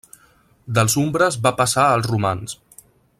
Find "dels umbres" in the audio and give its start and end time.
0.77-1.37